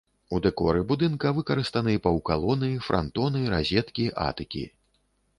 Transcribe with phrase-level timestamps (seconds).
[0.35, 4.63] У дэкоры будынка выкарыстаны паўкалоны, франтоны, разеткі, атыкі.